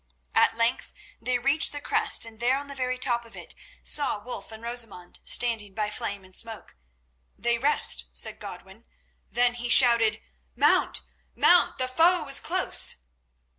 At 0.33 0.57
length 0.57 0.93
they 1.21 1.37
reached 1.37 1.71
the 1.71 1.79
crest, 1.79 2.25
and 2.25 2.39
there, 2.39 2.57
on 2.57 2.67
the 2.69 2.73
very 2.73 2.97
top 2.97 3.23
of 3.23 3.35
it, 3.37 3.53
saw 3.83 4.17
Wulf 4.17 4.51
and 4.51 4.63
Rosamund 4.63 5.19
standing 5.25 5.75
by 5.75 5.91
Flame 5.91 6.25
and 6.25 6.35
Smoke. 6.35 6.75
"They 7.37 7.59
rest," 7.59 8.05
Godwin 8.39 8.77
said, 8.77 8.85
then 9.35 9.53
he 9.53 9.69
shouted, 9.69 10.19
"Mount! 10.55 11.01
mount! 11.35 11.77
The 11.77 11.87
foe 11.87 12.27
is 12.27 12.39
close." 12.39 12.95